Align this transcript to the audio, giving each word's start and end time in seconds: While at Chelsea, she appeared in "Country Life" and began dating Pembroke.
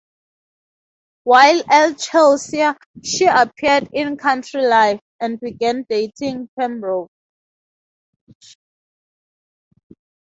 While 1.25 1.61
at 1.69 1.99
Chelsea, 1.99 2.63
she 3.03 3.27
appeared 3.27 3.87
in 3.93 4.17
"Country 4.17 4.65
Life" 4.65 4.99
and 5.19 5.39
began 5.39 5.85
dating 5.87 6.49
Pembroke. 6.59 7.11